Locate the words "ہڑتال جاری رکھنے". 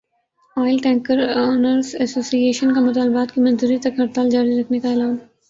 3.99-4.79